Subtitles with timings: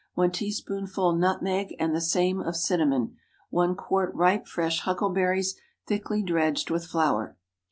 [0.15, 3.17] 1 teaspoonful nutmeg, and the same of cinnamon.
[3.51, 4.09] 1 qt.
[4.15, 7.37] ripe, fresh huckleberries, thickly dredged with flour.